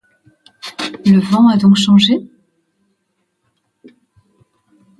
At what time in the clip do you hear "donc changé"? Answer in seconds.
1.57-2.27